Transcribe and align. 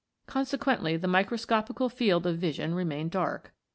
Consequently 0.25 0.97
the 0.97 1.07
microscopical 1.07 1.87
field 1.87 2.25
of 2.25 2.39
vision 2.39 2.73
remained 2.73 3.11
dark. 3.11 3.53